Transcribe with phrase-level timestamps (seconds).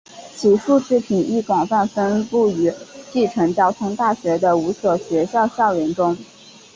[0.35, 2.73] 其复制品亦广泛分布于
[3.11, 6.17] 继承交通大学的五所学校校园中。